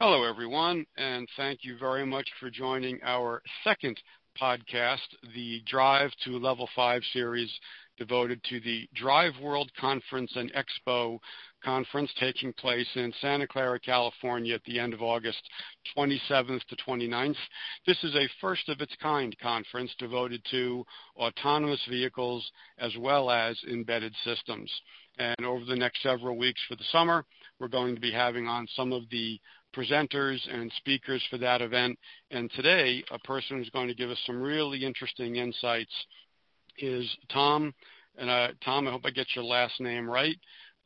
[0.00, 4.00] Hello, everyone, and thank you very much for joining our second
[4.40, 7.50] podcast, the Drive to Level 5 series
[7.98, 11.18] devoted to the Drive World Conference and Expo
[11.64, 15.42] conference taking place in Santa Clara, California at the end of August
[15.96, 17.34] 27th to 29th.
[17.84, 20.84] This is a first of its kind conference devoted to
[21.16, 24.70] autonomous vehicles as well as embedded systems.
[25.18, 27.24] And over the next several weeks for the summer,
[27.58, 29.40] we're going to be having on some of the
[29.78, 31.98] presenters and speakers for that event.
[32.30, 35.92] And today, a person who's going to give us some really interesting insights
[36.78, 37.72] is Tom.
[38.16, 40.36] And uh, Tom, I hope I get your last name right.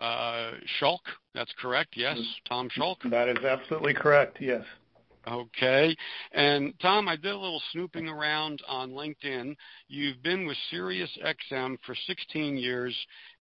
[0.00, 1.00] Uh, Schalk,
[1.34, 1.94] that's correct.
[1.96, 2.98] Yes, Tom Schalk.
[3.04, 4.38] That is absolutely correct.
[4.40, 4.64] Yes.
[5.28, 5.96] Okay.
[6.32, 9.54] And Tom, I did a little snooping around on LinkedIn.
[9.88, 12.96] You've been with SiriusXM for 16 years,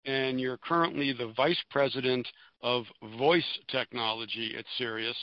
[0.06, 2.28] and you're currently the vice president
[2.62, 2.86] of
[3.18, 5.18] voice technology at Sirius.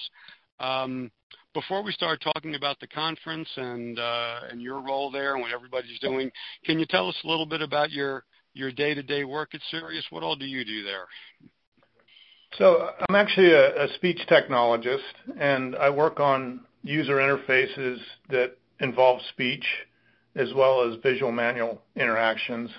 [0.61, 1.11] Um,
[1.55, 5.53] before we start talking about the conference and uh, and your role there and what
[5.53, 6.31] everybody's doing,
[6.65, 10.05] can you tell us a little bit about your your day-to-day work at Sirius?
[10.11, 11.07] What all do you do there?
[12.59, 14.99] So I'm actually a, a speech technologist,
[15.39, 17.99] and I work on user interfaces
[18.31, 19.65] that involve speech
[20.37, 22.71] as well as visual manual interactions.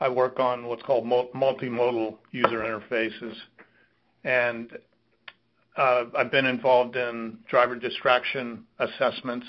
[0.00, 3.34] I work on what's called multimodal user interfaces
[4.24, 4.70] and
[5.76, 9.46] uh, I've been involved in driver distraction assessments.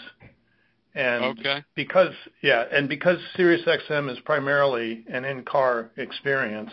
[0.95, 1.63] And okay.
[1.75, 6.71] because yeah, and because SiriusXM is primarily an in-car experience,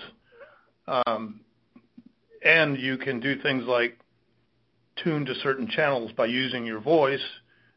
[0.89, 1.41] um,
[2.45, 3.99] and you can do things like
[5.03, 7.21] tune to certain channels by using your voice,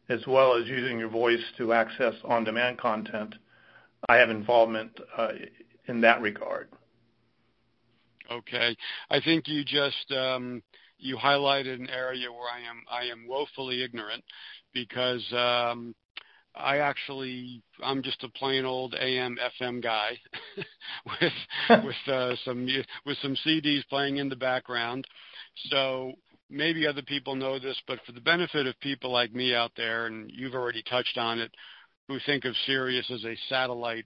[0.07, 3.35] as well as using your voice to access on-demand content.
[4.07, 5.29] I have involvement uh,
[5.89, 6.69] in that regard.
[8.31, 8.77] Okay.
[9.09, 10.61] I think you just um,
[10.99, 14.23] you highlighted an area where I am I am woefully ignorant
[14.73, 15.95] because um,
[16.55, 20.17] I actually I'm just a plain old AM FM guy
[21.05, 21.33] with
[21.83, 22.67] with uh, some
[23.05, 25.05] with some CDs playing in the background.
[25.69, 26.13] So
[26.49, 30.05] maybe other people know this, but for the benefit of people like me out there,
[30.07, 31.51] and you've already touched on it,
[32.07, 34.05] who think of Sirius as a satellite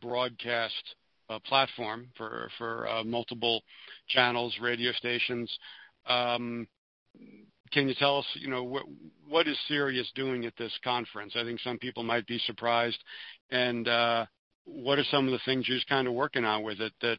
[0.00, 0.94] broadcast
[1.46, 3.62] platform for for uh, multiple
[4.08, 5.50] channels, radio stations.
[6.06, 6.66] Um,
[7.72, 8.84] can you tell us, you know, what
[9.28, 11.34] what is Sirius doing at this conference?
[11.36, 13.02] I think some people might be surprised.
[13.50, 14.26] And uh,
[14.64, 17.18] what are some of the things you're kind of working on with it that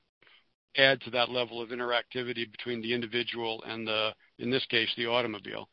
[0.77, 5.07] add to that level of interactivity between the individual and the, in this case, the
[5.07, 5.67] automobile?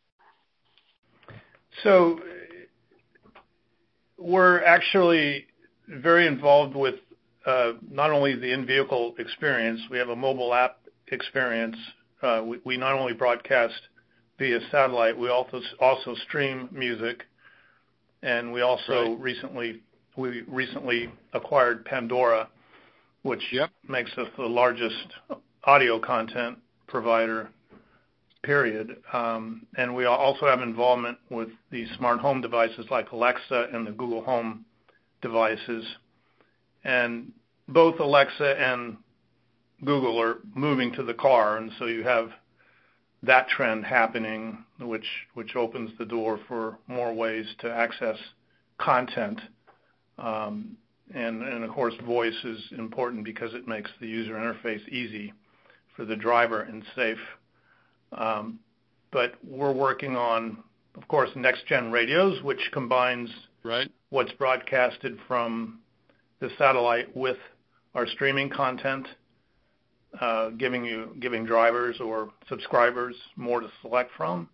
[1.82, 2.20] So
[4.18, 5.46] we're actually
[5.88, 6.94] very involved with
[7.90, 11.76] not only the in-vehicle experience, we have a mobile app experience.
[12.22, 13.80] Uh, we not only broadcast
[14.38, 17.22] via satellite, we also also stream music,
[18.22, 19.80] and we also recently
[20.16, 22.48] we recently acquired Pandora,
[23.22, 23.42] which
[23.88, 25.06] makes us the largest
[25.64, 27.50] audio content provider,
[28.42, 28.96] period.
[29.12, 33.92] Um, and we also have involvement with the smart home devices like Alexa and the
[33.92, 34.64] Google Home
[35.20, 35.84] devices
[36.86, 37.32] and
[37.68, 38.96] both Alexa and
[39.84, 42.30] Google are moving to the car, and so you have
[43.24, 48.16] that trend happening, which which opens the door for more ways to access
[48.78, 49.40] content.
[50.18, 50.76] Um,
[51.14, 55.32] and, and of course, voice is important because it makes the user interface easy
[55.94, 57.18] for the driver and safe.
[58.12, 58.58] Um,
[59.12, 60.58] but we're working on,
[60.96, 63.30] of course, next gen radios, which combines
[63.62, 63.90] right.
[64.10, 65.80] what's broadcasted from
[66.40, 67.38] the satellite with
[67.94, 69.06] our streaming content,
[70.20, 74.48] uh, giving you giving drivers or subscribers more to select from.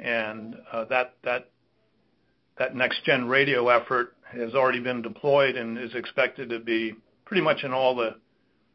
[0.00, 1.50] and uh, That that
[2.58, 6.94] that next-gen radio effort has already been deployed and is expected to be
[7.24, 8.16] pretty much in all the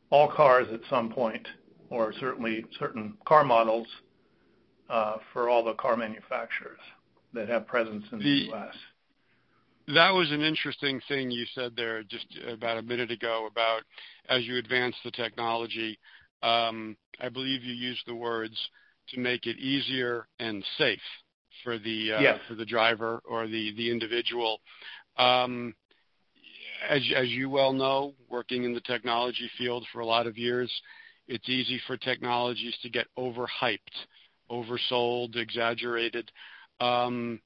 [0.09, 1.48] all cars at some point,
[1.90, 3.88] or certainly certain car models
[4.89, 6.80] uh, for all the car manufacturers
[7.34, 8.75] that have presence in the U.S.
[9.93, 13.81] That was an interesting thing you said there just about a minute ago about
[14.29, 15.99] as you advance the technology.
[16.43, 18.55] Um, I believe you used the words
[19.09, 20.99] to make it easier and safe
[21.63, 22.39] for the uh, yes.
[22.47, 24.61] for the driver or the the individual.
[25.17, 25.75] Um,
[26.89, 30.71] as as you well know, working in the technology field for a lot of years,
[31.27, 33.79] it's easy for technologies to get overhyped,
[34.49, 36.31] oversold, exaggerated.
[36.79, 37.39] Um,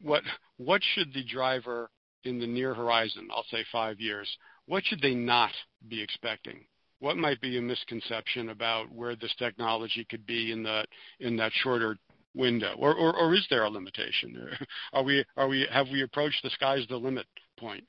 [0.00, 0.22] what
[0.56, 1.90] what should the driver
[2.24, 4.28] in the near horizon, I'll say five years,
[4.66, 5.52] what should they not
[5.88, 6.64] be expecting?
[6.98, 10.86] What might be a misconception about where this technology could be in that
[11.20, 11.96] in that shorter
[12.34, 14.50] window, or, or, or is there a limitation?
[14.92, 17.26] Are we are we have we approached the sky's the limit
[17.58, 17.84] point?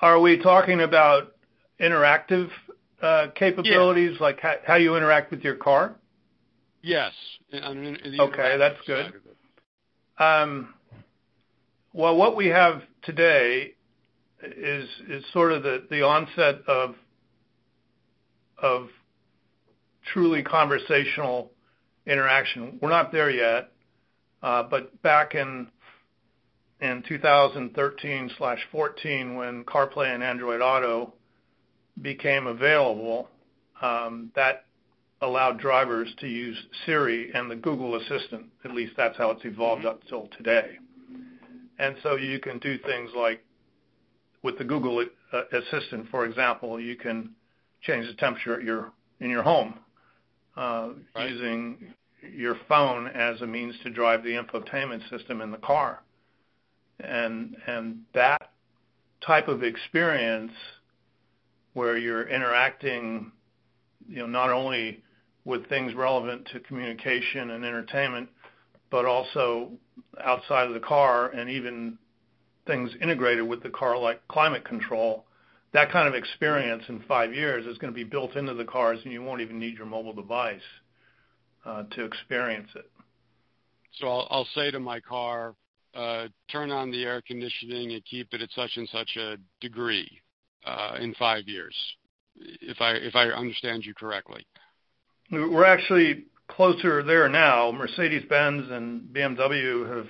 [0.00, 1.34] Are we talking about
[1.80, 2.50] interactive
[3.02, 4.22] uh, capabilities, yeah.
[4.22, 5.96] like how, how, you interact with your car?
[6.82, 7.12] Yes.
[7.52, 9.12] okay, that's good.
[10.18, 10.74] Um,
[11.98, 13.74] well, what we have today
[14.40, 16.94] is is sort of the, the onset of
[18.56, 18.90] of
[20.12, 21.50] truly conversational
[22.06, 22.78] interaction.
[22.80, 23.72] We're not there yet,
[24.44, 25.66] uh, but back in
[26.80, 31.14] in 2013/14, when CarPlay and Android Auto
[32.00, 33.28] became available,
[33.82, 34.66] um, that
[35.20, 36.56] allowed drivers to use
[36.86, 38.46] Siri and the Google Assistant.
[38.64, 39.88] At least that's how it's evolved mm-hmm.
[39.88, 40.78] up till today.
[41.78, 43.44] And so you can do things like
[44.42, 47.30] with the Google uh, Assistant, for example, you can
[47.82, 49.74] change the temperature at your in your home
[50.56, 51.30] uh, right.
[51.30, 51.94] using
[52.36, 56.02] your phone as a means to drive the infotainment system in the car.
[57.00, 58.50] And and that
[59.24, 60.52] type of experience
[61.74, 63.30] where you're interacting,
[64.08, 65.02] you know, not only
[65.44, 68.28] with things relevant to communication and entertainment,
[68.90, 69.70] but also
[70.22, 71.98] outside of the car and even
[72.66, 75.24] things integrated with the car like climate control.
[75.72, 79.00] That kind of experience in five years is going to be built into the cars,
[79.04, 80.60] and you won't even need your mobile device
[81.66, 82.90] uh, to experience it.
[83.94, 85.54] So I'll, I'll say to my car,
[85.94, 90.08] uh, turn on the air conditioning and keep it at such and such a degree
[90.64, 91.74] uh, in five years,
[92.36, 94.46] if I if I understand you correctly.
[95.30, 97.70] We're actually closer there now.
[97.70, 100.08] Mercedes-Benz and BMW have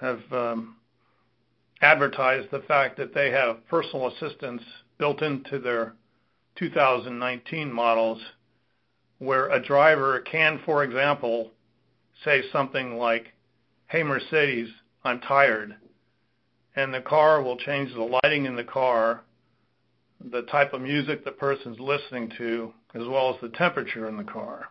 [0.00, 0.76] have um,
[1.80, 4.64] advertised the fact that they have personal assistants
[4.98, 5.94] built into their
[6.56, 8.20] 2019 models,
[9.18, 11.52] where a driver can, for example,
[12.24, 13.32] say something like,
[13.86, 14.70] "Hey Mercedes,
[15.04, 15.76] I'm tired,"
[16.74, 19.22] and the car will change the lighting in the car
[20.30, 24.24] the type of music the person's listening to, as well as the temperature in the
[24.24, 24.68] car.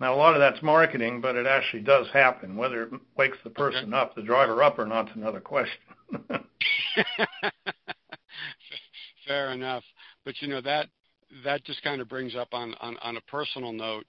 [0.00, 2.56] Now, a lot of that's marketing, but it actually does happen.
[2.56, 5.80] Whether it wakes the person up, the driver up or not, is another question.
[9.26, 9.84] Fair enough.
[10.24, 10.88] But you know that
[11.44, 14.06] that just kind of brings up on on, on a personal note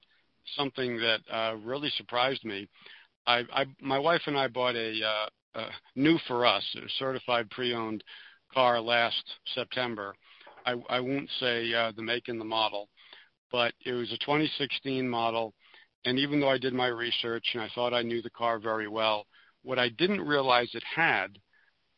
[0.55, 2.67] something that uh, really surprised me.
[3.25, 7.49] I, I my wife and I bought a, uh, a new for us, a certified
[7.51, 8.03] pre-owned
[8.53, 9.23] car last
[9.55, 10.13] September,
[10.65, 12.89] I, I won't say uh, the make and the model,
[13.51, 15.53] but it was a 2016 model.
[16.05, 18.87] And even though I did my research and I thought I knew the car very
[18.87, 19.25] well,
[19.63, 21.39] what I didn't realize it had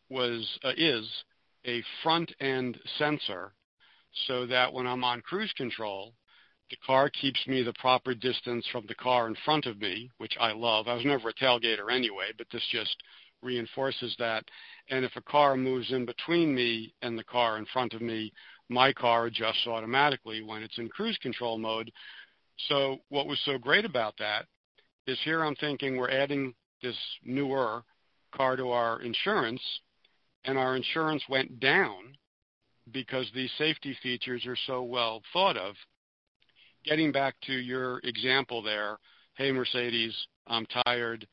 [0.10, 1.10] was uh, is
[1.66, 3.54] a front end sensor,
[4.28, 6.14] so that when I'm on cruise control,
[6.70, 10.36] the car keeps me the proper distance from the car in front of me, which
[10.40, 10.88] I love.
[10.88, 12.96] I was never a tailgater anyway, but this just
[13.42, 14.44] reinforces that.
[14.90, 18.32] And if a car moves in between me and the car in front of me,
[18.70, 21.92] my car adjusts automatically when it's in cruise control mode.
[22.68, 24.46] So what was so great about that
[25.08, 27.84] is here I'm thinking we're adding this newer
[28.34, 29.62] car to our insurance,
[30.44, 32.16] and our insurance went down
[32.92, 35.76] because these safety features are so well thought of.
[36.84, 38.98] Getting back to your example there,
[39.38, 40.16] hey Mercedes,
[40.48, 41.28] I'm tired,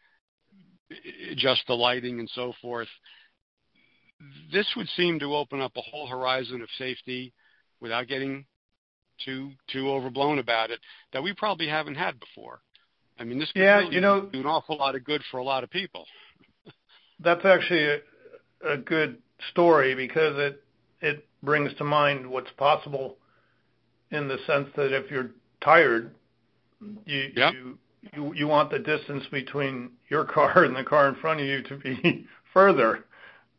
[1.31, 2.89] adjust the lighting and so forth
[4.53, 7.33] this would seem to open up a whole horizon of safety
[7.81, 8.45] without getting
[9.25, 10.81] too too overblown about it
[11.13, 12.61] that we probably haven't had before.
[13.19, 15.39] I mean, this could yeah, really you know, do an awful lot of good for
[15.39, 16.07] a lot of people.
[17.21, 17.99] that's actually a,
[18.65, 19.19] a good
[19.51, 20.63] story because it
[21.01, 23.17] it brings to mind what's possible
[24.11, 25.31] in the sense that if you're
[25.63, 26.15] tired,
[27.07, 27.55] you yep.
[27.55, 27.79] you,
[28.15, 31.63] you you want the distance between your car and the car in front of you
[31.63, 33.05] to be further.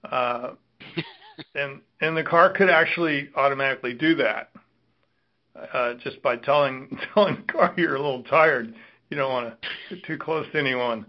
[0.03, 0.51] Uh,
[1.55, 4.49] and and the car could actually automatically do that
[5.55, 8.73] uh, just by telling telling the car you're a little tired.
[9.09, 11.05] You don't want to get too close to anyone.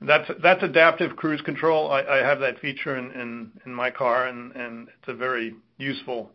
[0.00, 1.90] That's that's adaptive cruise control.
[1.90, 5.54] I, I have that feature in, in, in my car, and, and it's a very
[5.78, 6.30] useful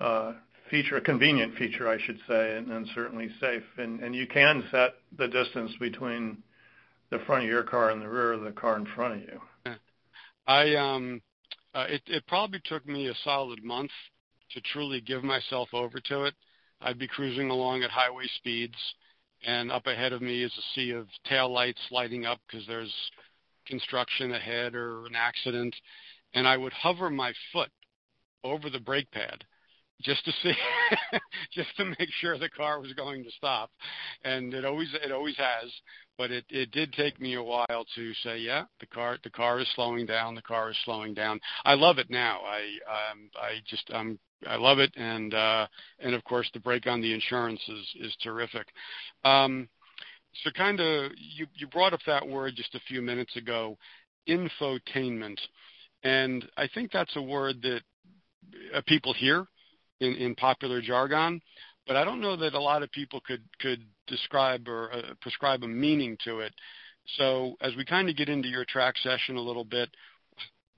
[0.00, 0.34] uh,
[0.70, 3.64] feature, a convenient feature, I should say, and, and certainly safe.
[3.76, 6.42] And, and you can set the distance between
[7.10, 9.40] the front of your car and the rear of the car in front of you.
[10.46, 11.20] I um,
[11.74, 13.90] uh, it, it probably took me a solid month
[14.52, 16.34] to truly give myself over to it.
[16.80, 18.76] I'd be cruising along at highway speeds,
[19.44, 22.94] and up ahead of me is a sea of tail lights lighting up because there's
[23.66, 25.74] construction ahead or an accident,
[26.34, 27.70] and I would hover my foot
[28.42, 29.44] over the brake pad
[30.00, 30.52] just to see,
[31.52, 33.70] just to make sure the car was going to stop,
[34.24, 35.70] and it always it always has.
[36.18, 39.60] But it it did take me a while to say, yeah, the car the car
[39.60, 40.34] is slowing down.
[40.34, 41.40] The car is slowing down.
[41.64, 42.40] I love it now.
[42.46, 45.66] I um I just um I love it, and uh,
[45.98, 48.66] and of course the break on the insurance is is terrific.
[49.24, 49.68] Um,
[50.44, 53.76] so kind of you you brought up that word just a few minutes ago,
[54.28, 55.38] infotainment,
[56.02, 57.80] and I think that's a word that
[58.74, 59.46] uh, people hear
[60.00, 61.40] in, in popular jargon,
[61.86, 65.62] but I don't know that a lot of people could could describe or uh, prescribe
[65.62, 66.52] a meaning to it.
[67.16, 69.88] So as we kind of get into your track session a little bit,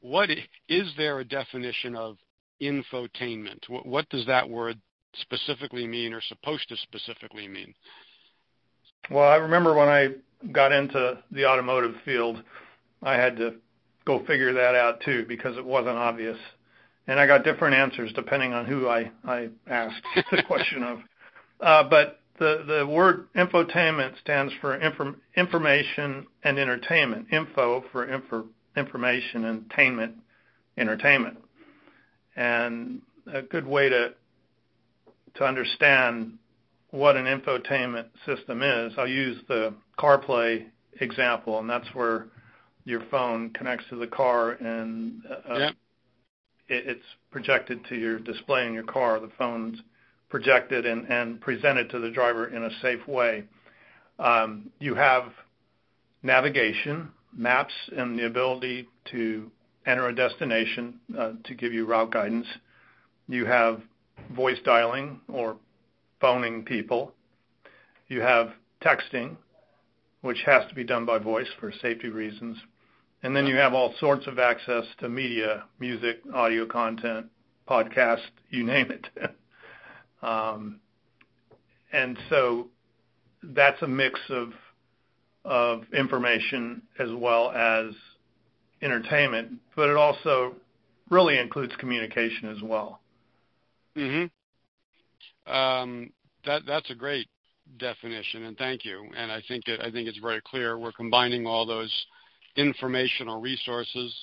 [0.00, 0.30] what
[0.68, 2.16] is there a definition of
[2.62, 3.68] infotainment?
[3.68, 4.80] What, what does that word
[5.20, 7.74] specifically mean or supposed to specifically mean?
[9.10, 10.08] Well, I remember when I
[10.52, 12.42] got into the automotive field,
[13.02, 13.56] I had to
[14.04, 16.38] go figure that out too because it wasn't obvious
[17.06, 20.98] and I got different answers depending on who I, I asked the question of.
[21.60, 27.26] Uh, but the, the word infotainment stands for inform, information and entertainment.
[27.32, 30.14] Info for info, information and tainment,
[30.76, 31.38] entertainment.
[32.36, 34.14] And a good way to
[35.34, 36.34] to understand
[36.90, 40.66] what an infotainment system is, I'll use the CarPlay
[41.00, 42.26] example, and that's where
[42.84, 45.74] your phone connects to the car and uh, yep
[46.72, 49.20] it's projected to your display in your car.
[49.20, 49.78] The phone's
[50.28, 53.44] projected and, and presented to the driver in a safe way.
[54.18, 55.24] Um, you have
[56.22, 59.50] navigation, maps, and the ability to
[59.86, 62.46] enter a destination uh, to give you route guidance.
[63.28, 63.80] You have
[64.34, 65.56] voice dialing or
[66.20, 67.12] phoning people.
[68.08, 68.50] You have
[68.82, 69.36] texting,
[70.20, 72.56] which has to be done by voice for safety reasons.
[73.22, 77.26] And then you have all sorts of access to media, music, audio content,
[77.68, 79.06] podcast, you name it.
[80.22, 80.80] um,
[81.92, 82.68] and so
[83.42, 84.52] that's a mix of
[85.44, 87.92] of information as well as
[88.80, 90.54] entertainment, but it also
[91.10, 93.00] really includes communication as well.
[93.96, 94.30] Mhm.
[95.46, 96.12] Um,
[96.44, 97.28] that that's a great
[97.78, 99.10] definition, and thank you.
[99.16, 100.78] And I think it, I think it's very clear.
[100.78, 102.06] We're combining all those
[102.56, 104.14] informational resources.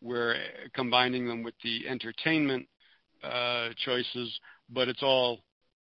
[0.00, 0.36] We're
[0.74, 2.66] combining them with the entertainment
[3.22, 4.38] uh, choices,
[4.70, 5.40] but it's all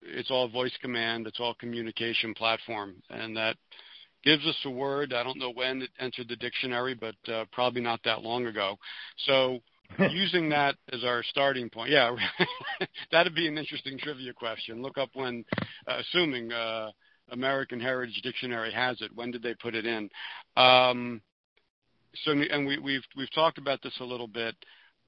[0.03, 3.57] it's all voice command, it's all communication platform, and that
[4.25, 5.13] gives us a word.
[5.13, 8.77] I don't know when it entered the dictionary, but uh, probably not that long ago.
[9.27, 9.61] So
[10.11, 12.15] using that as our starting point, yeah,
[13.13, 14.83] that'd be an interesting trivia question.
[14.83, 15.45] Look up when,
[15.87, 16.91] uh, assuming uh,
[17.31, 20.11] American Heritage Dictionary has it, when did they put it in?
[20.57, 21.96] Um, so and we,
[22.83, 24.55] we've we've talked about this a little bit,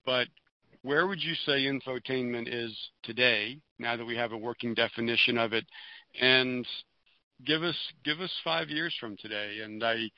[0.05, 0.29] but
[0.83, 3.59] where would you say infotainment is today?
[3.79, 5.65] Now that we have a working definition of it,
[6.21, 6.67] and
[7.45, 9.61] give us give us five years from today.
[9.63, 10.11] And I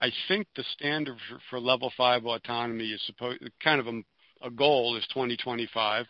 [0.00, 1.16] I think the standard
[1.50, 4.00] for, level five autonomy is supposed kind of a,
[4.46, 6.06] a goal is 2025.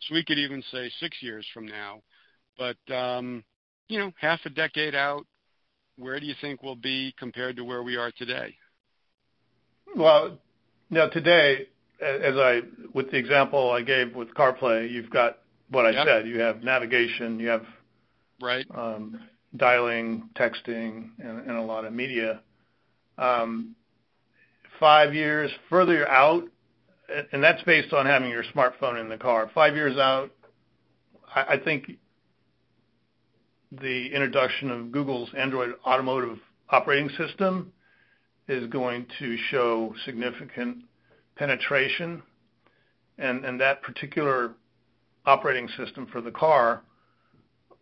[0.00, 2.02] So we could even say six years from now.
[2.58, 3.44] But um,
[3.88, 5.26] you know, half a decade out,
[5.96, 8.54] where do you think we'll be compared to where we are today?
[9.96, 10.38] Well,
[10.88, 11.66] now today,
[12.00, 12.60] as I
[12.94, 16.26] with the example I gave with CarPlay, you've got what I said.
[16.26, 17.64] You have navigation, you have
[18.40, 19.20] right um,
[19.56, 22.40] dialing, texting, and, and, a lot of media.
[23.18, 23.74] Um,
[24.78, 26.44] five years further out,
[27.32, 29.50] and that's based on having your smartphone in the car.
[29.54, 30.30] Five years out,
[31.34, 31.92] I, I think
[33.72, 36.38] the introduction of Google's Android Automotive
[36.70, 37.72] operating system
[38.50, 40.78] is going to show significant
[41.36, 42.20] penetration.
[43.16, 44.54] And, and that particular
[45.24, 46.82] operating system for the car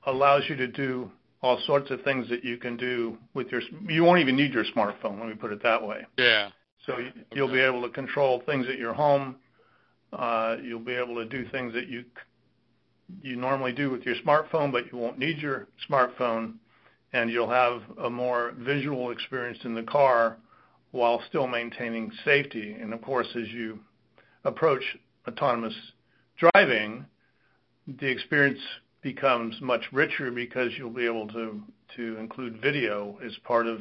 [0.06, 1.10] allows you to do
[1.42, 4.64] all sorts of things that you can do with your you won't even need your
[4.76, 6.48] smartphone let me put it that way yeah
[7.32, 9.36] you'll be able to control things at your home
[10.12, 12.04] uh, you'll be able to do things that you
[13.22, 16.54] you normally do with your smartphone but you won't need your smartphone
[17.12, 20.38] and you'll have a more visual experience in the car
[20.90, 22.72] while still maintaining safety.
[22.72, 23.80] And of course, as you
[24.44, 24.82] approach
[25.26, 25.74] autonomous
[26.36, 27.04] driving,
[27.86, 28.60] the experience
[29.02, 31.62] becomes much richer because you'll be able to,
[31.96, 33.80] to include video as part of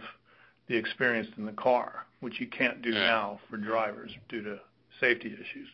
[0.67, 4.59] the experience in the car, which you can't do now for drivers due to
[4.99, 5.67] safety issues.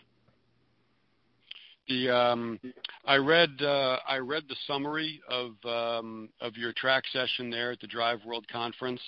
[1.90, 2.60] The um,
[3.06, 7.82] I read uh, I read the summary of um, of your track session there at
[7.82, 9.02] the Drive World Conference,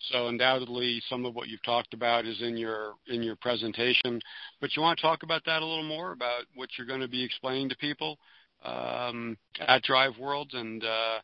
[0.00, 4.20] so undoubtedly, some of what you've talked about is in your in your presentation.
[4.60, 7.08] But you want to talk about that a little more about what you're going to
[7.08, 8.18] be explaining to people
[8.64, 11.18] um, at Drive World, and uh,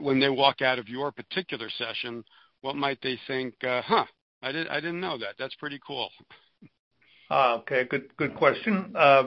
[0.00, 2.24] when they walk out of your particular session,
[2.62, 3.54] what might they think?
[3.62, 4.06] Uh, huh,
[4.42, 5.34] I didn't I didn't know that.
[5.38, 6.10] That's pretty cool.
[7.30, 8.92] Uh, okay, good good question.
[8.96, 9.24] Uh,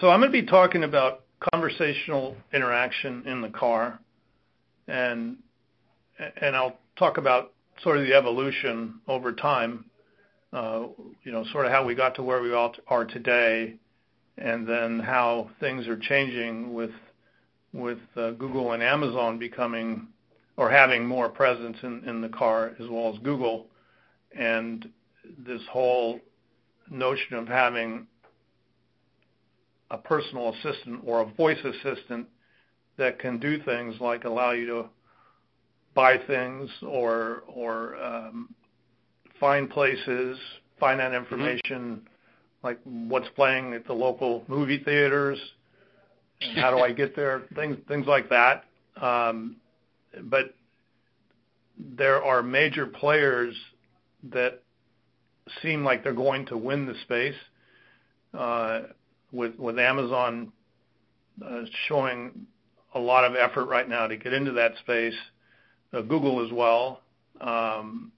[0.00, 4.00] so I'm going to be talking about conversational interaction in the car,
[4.88, 5.36] and
[6.40, 9.84] and I'll talk about sort of the evolution over time.
[10.52, 10.88] Uh,
[11.24, 13.74] you know, sort of how we got to where we are today,
[14.36, 16.90] and then how things are changing with
[17.72, 20.08] with uh, Google and Amazon becoming
[20.58, 23.66] or having more presence in, in the car as well as Google,
[24.36, 24.90] and
[25.46, 26.20] this whole
[26.90, 28.06] notion of having
[29.90, 32.26] a personal assistant or a voice assistant
[32.98, 34.84] that can do things like allow you to
[35.94, 38.54] buy things or or um,
[39.38, 40.38] find places,
[40.78, 42.06] find that information, mm-hmm.
[42.62, 45.38] like what's playing at the local movie theaters,
[46.56, 48.64] how do I get there, things things like that.
[49.00, 49.56] Um,
[50.24, 50.54] but
[51.78, 53.54] there are major players
[54.30, 54.62] that
[55.62, 57.34] seem like they're going to win the space.
[58.34, 58.82] Uh,
[59.32, 60.52] with with Amazon
[61.44, 62.46] uh, showing
[62.94, 65.14] a lot of effort right now to get into that space,
[66.00, 67.02] Google as well.
[67.40, 68.12] Um,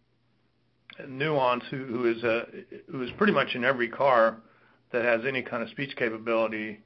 [1.09, 2.47] Nuance, who, who is a
[2.91, 4.37] who is pretty much in every car
[4.93, 6.81] that has any kind of speech capability.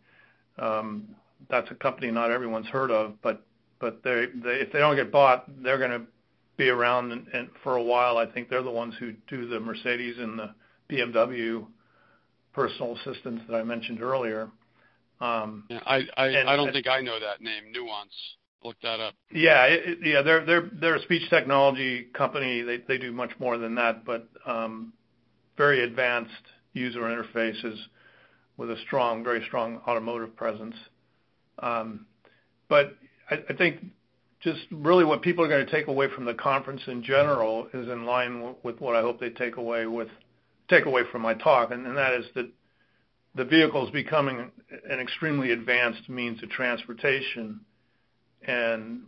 [0.59, 1.09] Um,
[1.51, 3.45] that's a company not everyone's heard of, but
[3.81, 6.03] but they, they if they don't get bought, they're going to
[6.57, 8.17] be around and, and for a while.
[8.17, 10.55] I think they're the ones who do the Mercedes and the
[10.91, 11.67] BMW
[12.53, 14.51] personal assistants that I mentioned earlier.
[15.21, 17.73] Um, yeah, I I, and, I don't think I know that name.
[17.73, 18.13] Nuance.
[18.65, 19.15] Look that up.
[19.33, 22.63] Yeah, yeah, they're they're they're a speech technology company.
[22.63, 24.93] They they do much more than that, but um,
[25.57, 26.33] very advanced
[26.73, 27.77] user interfaces
[28.57, 30.75] with a strong, very strong automotive presence.
[31.61, 32.07] Um,
[32.69, 32.97] but
[33.31, 33.85] I, think
[34.41, 37.89] just really what people are going to take away from the conference in general is
[37.89, 40.09] in line with what I hope they take away with
[40.69, 42.51] take away from my talk, and, and that is that
[43.35, 44.51] the vehicle is becoming
[44.91, 47.61] an extremely advanced means of transportation,
[48.47, 49.03] and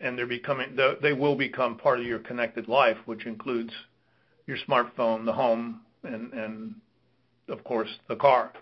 [0.00, 3.72] and they're becoming they will become part of your connected life, which includes
[4.46, 6.74] your smartphone, the home, and and
[7.48, 8.52] of course the car.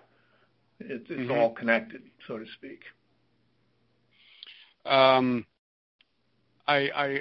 [0.81, 1.33] It's, it's mm-hmm.
[1.33, 2.81] all connected, so to speak.
[4.87, 5.45] Um,
[6.67, 7.21] I I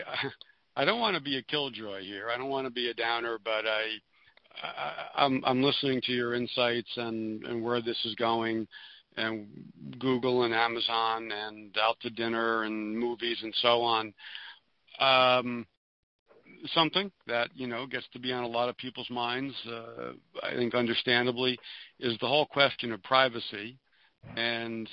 [0.77, 2.29] I don't want to be a killjoy here.
[2.33, 3.97] I don't want to be a downer, but I
[5.15, 8.67] I'm, I'm listening to your insights and, and where this is going,
[9.19, 9.47] and
[9.99, 14.13] Google and Amazon and out to dinner and movies and so on.
[14.99, 15.65] Um,
[16.73, 20.11] something that you know gets to be on a lot of people's minds, uh,
[20.43, 21.57] I think understandably,
[21.99, 23.77] is the whole question of privacy
[24.35, 24.89] and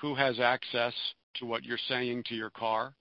[0.00, 0.94] who has access
[1.34, 2.94] to what you're saying to your car,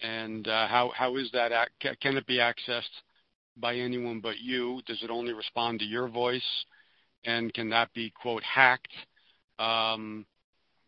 [0.00, 3.02] and uh, how how is that ac- can it be accessed
[3.56, 4.80] by anyone but you?
[4.86, 6.64] Does it only respond to your voice?
[7.24, 8.92] And can that be, quote, hacked?
[9.58, 10.26] Um,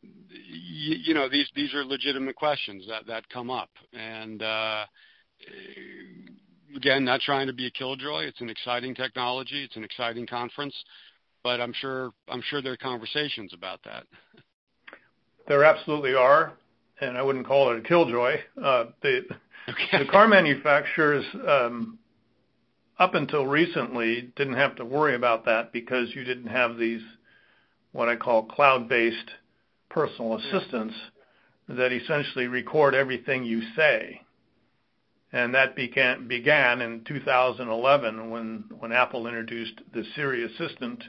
[0.03, 3.71] you, you know, these, these are legitimate questions that, that come up.
[3.93, 4.85] And, uh,
[6.77, 8.25] again, not trying to be a killjoy.
[8.25, 9.65] It's an exciting technology.
[9.65, 10.75] It's an exciting conference,
[11.43, 14.05] but I'm sure, I'm sure there are conversations about that.
[15.47, 16.55] There absolutely are,
[17.01, 18.37] and I wouldn't call it a killjoy.
[18.63, 19.23] Uh, the,
[19.69, 20.05] okay.
[20.05, 21.99] the car manufacturers um,
[22.99, 27.03] up until recently, didn't have to worry about that because you didn't have these,
[27.95, 29.31] what I call cloud-based
[29.89, 30.95] personal assistants
[31.69, 34.21] that essentially record everything you say.
[35.33, 41.05] And that began, began in 2011 when, when Apple introduced the Siri Assistant.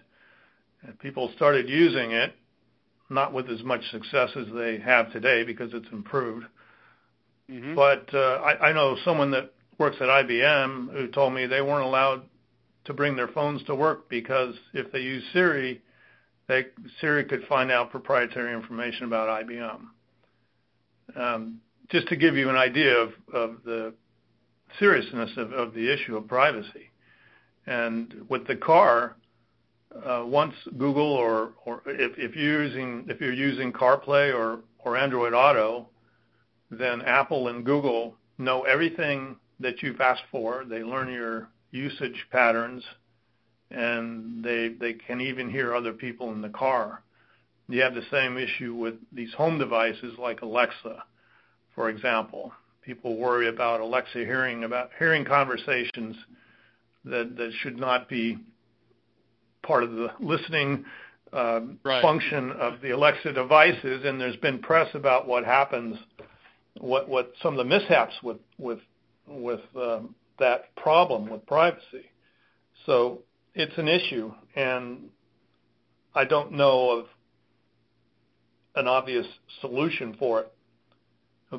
[0.83, 2.35] And people started using it,
[3.09, 6.45] not with as much success as they have today because it's improved.
[7.49, 7.73] Mm-hmm.
[7.73, 11.85] But uh, I, I know someone that works at IBM who told me they weren't
[11.85, 12.21] allowed
[12.85, 15.81] to bring their phones to work because if they use Siri,
[16.47, 16.65] they,
[16.99, 19.79] Siri could find out proprietary information about IBM.
[21.15, 23.11] Um, just to give you an idea of,
[23.63, 23.93] the
[24.79, 26.91] seriousness of, the issue of privacy.
[27.67, 29.15] And with the car,
[30.05, 34.97] uh, once Google or, or if, if you're using if you're using CarPlay or, or
[34.97, 35.87] Android Auto,
[36.69, 40.65] then Apple and Google know everything that you've asked for.
[40.67, 42.83] They learn your usage patterns,
[43.71, 47.01] and they they can even hear other people in the car.
[47.67, 51.03] You have the same issue with these home devices like Alexa,
[51.73, 52.51] for example.
[52.83, 56.15] People worry about Alexa hearing about hearing conversations
[57.05, 58.37] that that should not be
[59.63, 60.85] part of the listening
[61.33, 62.01] um, right.
[62.01, 65.97] function of the Alexa devices, and there's been press about what happens,
[66.79, 68.79] what what some of the mishaps with with
[69.27, 72.09] with um, that problem with privacy.
[72.85, 73.19] So
[73.55, 75.09] it's an issue, and
[76.13, 77.05] I don't know of
[78.75, 79.25] an obvious
[79.61, 80.51] solution for it.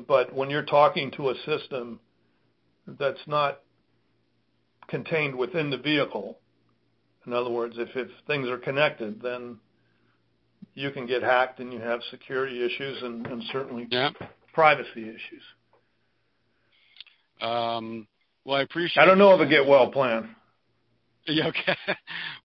[0.07, 1.99] But when you're talking to a system
[2.87, 3.61] that's not
[4.87, 6.37] contained within the vehicle,
[7.25, 9.57] in other words, if, if things are connected, then
[10.75, 14.11] you can get hacked and you have security issues and, and certainly yeah.
[14.53, 15.43] privacy issues.
[17.41, 18.07] Um,
[18.45, 19.01] well, I appreciate.
[19.01, 20.35] I don't know of a get well plan.
[21.27, 21.75] Yeah, okay.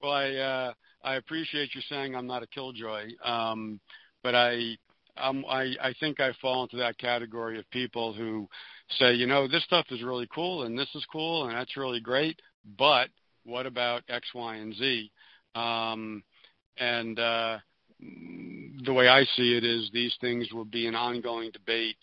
[0.03, 0.73] well, I uh,
[1.05, 3.81] I appreciate you saying I'm not a killjoy, um,
[4.23, 4.77] but I
[5.17, 8.49] um, I I think I fall into that category of people who
[8.99, 12.01] say, you know, this stuff is really cool and this is cool and that's really
[12.01, 12.41] great,
[12.79, 13.09] but
[13.45, 15.11] what about X, Y, and Z?
[15.55, 16.23] Um,
[16.79, 17.59] and uh,
[18.01, 21.97] the way I see it is these things will be an ongoing debate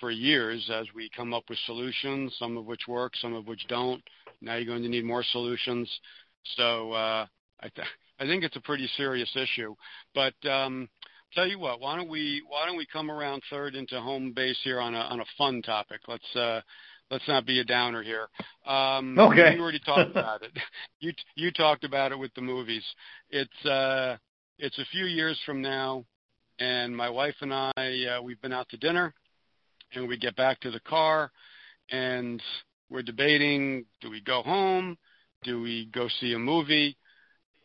[0.00, 3.66] for years as we come up with solutions, some of which work, some of which
[3.68, 4.02] don't.
[4.40, 5.90] Now you're going to need more solutions.
[6.56, 7.26] So uh,
[7.60, 9.74] I, th- I think it's a pretty serious issue.
[10.14, 10.88] But um,
[11.34, 14.58] tell you what, why don't we why don't we come around third into home base
[14.64, 16.00] here on a on a fun topic?
[16.08, 16.60] Let's uh,
[17.10, 18.28] let's not be a downer here.
[18.66, 19.54] Um, okay.
[19.54, 20.52] You already talked about it.
[21.02, 22.84] You you talked about it with the movies.
[23.30, 24.18] It's uh,
[24.58, 26.04] it's a few years from now,
[26.58, 29.14] and my wife and I uh, we've been out to dinner,
[29.94, 31.32] and we get back to the car,
[31.90, 32.42] and
[32.90, 34.98] we're debating: do we go home?
[35.42, 36.96] Do we go see a movie?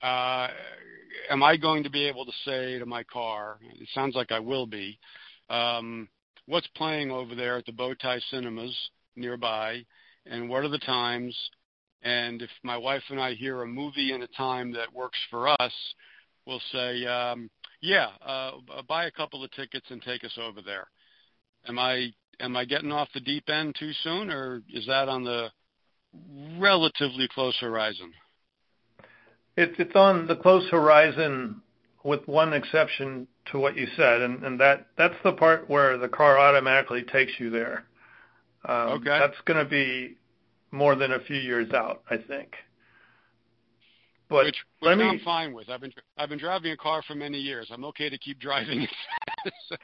[0.01, 0.47] Uh,
[1.29, 3.59] am I going to be able to say to my car?
[3.79, 4.99] It sounds like I will be.
[5.49, 6.07] Um,
[6.45, 8.75] what's playing over there at the Bowtie Cinemas
[9.15, 9.83] nearby,
[10.25, 11.35] and what are the times?
[12.03, 15.49] And if my wife and I hear a movie in a time that works for
[15.59, 15.73] us,
[16.45, 17.49] we'll say, um,
[17.81, 18.51] "Yeah, uh,
[18.87, 20.87] buy a couple of tickets and take us over there."
[21.67, 25.23] Am I am I getting off the deep end too soon, or is that on
[25.23, 25.49] the
[26.59, 28.13] relatively close horizon?
[29.57, 31.61] It's it's on the close horizon,
[32.03, 36.09] with one exception to what you said, and, and that that's the part where the
[36.09, 37.85] car automatically takes you there.
[38.67, 39.19] Um, okay.
[39.19, 40.17] That's going to be
[40.71, 42.55] more than a few years out, I think.
[44.27, 45.69] But which, let me, I'm fine with.
[45.69, 47.67] I've been I've been driving a car for many years.
[47.71, 48.87] I'm okay to keep driving.
[49.69, 49.75] so.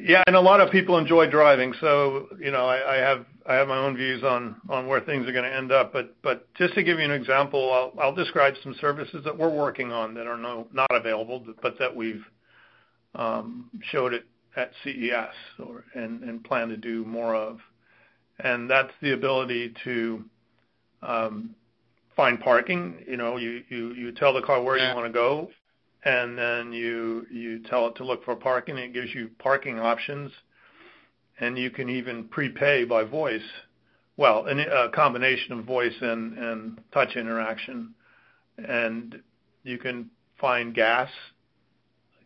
[0.00, 1.72] Yeah, and a lot of people enjoy driving.
[1.80, 5.28] So you know, I, I have I have my own views on on where things
[5.28, 5.92] are going to end up.
[5.92, 9.48] But but just to give you an example, I'll I'll describe some services that we're
[9.48, 12.24] working on that are no not available, but that we've
[13.14, 14.24] um, showed it
[14.56, 17.60] at CES or and and plan to do more of.
[18.40, 20.24] And that's the ability to
[21.02, 21.54] um,
[22.16, 23.04] find parking.
[23.08, 25.50] You know, you you you tell the car where you want to go,
[26.04, 28.78] and then you you tell it to look for parking.
[28.78, 30.30] It gives you parking options,
[31.40, 33.42] and you can even prepay by voice.
[34.16, 37.94] Well, a combination of voice and and touch interaction,
[38.58, 39.20] and
[39.62, 41.10] you can find gas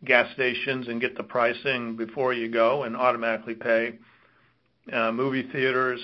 [0.05, 3.97] gas stations and get the pricing before you go and automatically pay.
[4.91, 5.99] Uh, movie theaters,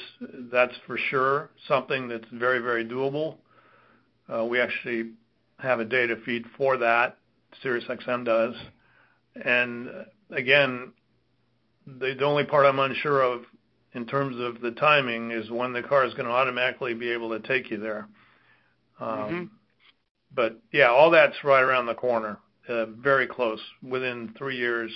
[0.51, 3.37] that's for sure something that's very, very doable.
[4.33, 5.11] Uh, we actually
[5.59, 7.17] have a data feed for that.
[7.63, 8.55] SiriusXM does.
[9.43, 10.93] And uh, again,
[11.85, 13.43] the, the only part I'm unsure of
[13.93, 17.29] in terms of the timing is when the car is going to automatically be able
[17.29, 18.07] to take you there.
[18.99, 19.43] Um, mm-hmm.
[20.33, 24.91] But yeah, all that's right around the corner, uh, very close, within three years,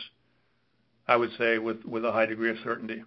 [1.08, 3.04] I would say, with with a high degree of certainty.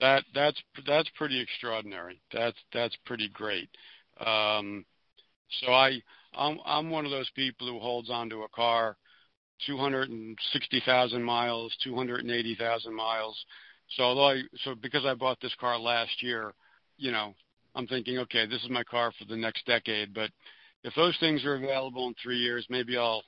[0.00, 2.22] That that's that's pretty extraordinary.
[2.32, 3.68] That's that's pretty great.
[5.60, 6.00] So I
[6.34, 8.96] I'm I'm one of those people who holds onto a car
[9.66, 13.44] 260,000 miles, 280,000 miles.
[13.96, 16.54] So although I so because I bought this car last year,
[16.96, 17.34] you know,
[17.74, 20.30] I'm thinking, okay, this is my car for the next decade, but
[20.82, 23.22] if those things are available in 3 years, maybe I'll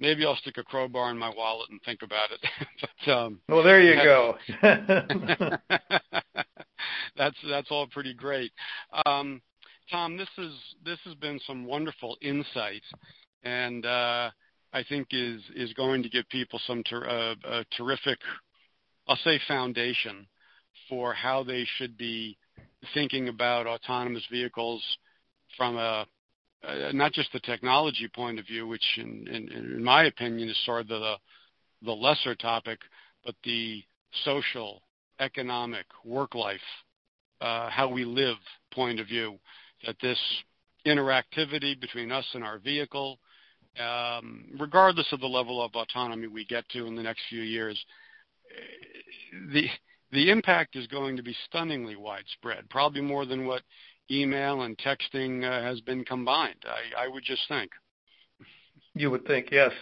[0.00, 2.40] maybe I'll stick a crowbar in my wallet and think about it.
[3.06, 4.36] but um Well, there you go.
[7.16, 8.52] that's that's all pretty great.
[9.06, 9.40] Um
[9.90, 10.52] Tom, this is
[10.84, 12.82] this has been some wonderful insight,
[13.42, 14.30] and uh,
[14.72, 18.18] I think is is going to give people some ter- uh, a terrific,
[19.06, 20.26] I'll say, foundation
[20.88, 22.36] for how they should be
[22.94, 24.82] thinking about autonomous vehicles
[25.56, 26.06] from a
[26.66, 30.64] uh, not just the technology point of view, which in, in, in my opinion is
[30.64, 31.16] sort of the
[31.82, 32.78] the lesser topic,
[33.22, 33.84] but the
[34.24, 34.80] social,
[35.20, 36.56] economic, work life,
[37.42, 38.36] uh, how we live
[38.72, 39.38] point of view
[39.86, 40.18] that this
[40.86, 43.18] interactivity between us and our vehicle
[43.78, 47.82] um, regardless of the level of autonomy we get to in the next few years,
[49.52, 49.66] the
[50.12, 53.62] the impact is going to be stunningly widespread, probably more than what
[54.10, 56.64] email and texting uh, has been combined.
[56.64, 57.72] I, I would just think.
[58.94, 59.72] You would think, yes.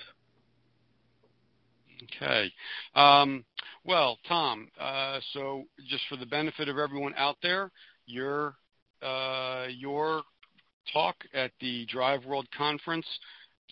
[2.16, 2.50] Okay.
[2.94, 3.44] Um,
[3.84, 7.70] well, Tom, uh, so just for the benefit of everyone out there,
[8.06, 8.54] your
[9.70, 10.22] your
[10.92, 13.06] talk at the Drive World Conference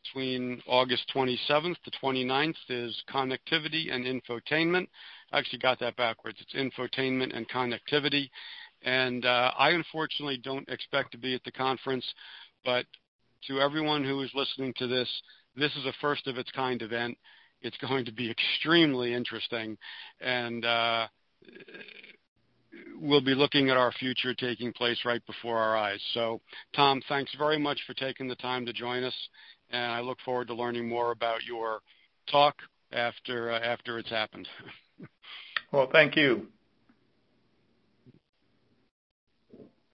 [0.03, 4.87] between August 27th to 29th is connectivity and infotainment.
[5.33, 6.39] I actually got that backwards.
[6.41, 8.29] It's infotainment and connectivity.
[8.83, 12.05] And uh, I unfortunately don't expect to be at the conference,
[12.65, 12.87] but
[13.47, 15.09] to everyone who is listening to this,
[15.57, 17.17] this is a first of its kind event.
[17.63, 19.77] It's going to be extremely interesting,
[20.21, 21.09] and uh,
[23.01, 26.01] we'll be looking at our future taking place right before our eyes.
[26.15, 26.41] So,
[26.75, 29.15] Tom, thanks very much for taking the time to join us,
[29.71, 31.81] and I look forward to learning more about your
[32.31, 32.57] talk
[32.93, 34.49] after uh, after it's happened.
[35.73, 36.49] well, thank you.